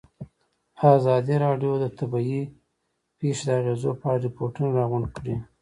ازادي 0.95 1.35
راډیو 1.45 1.71
د 1.79 1.85
طبیعي 1.97 2.41
پېښې 3.19 3.43
د 3.47 3.49
اغېزو 3.59 3.91
په 4.01 4.05
اړه 4.11 4.21
ریپوټونه 4.25 4.67
راغونډ 4.79 5.07
کړي. 5.15 5.35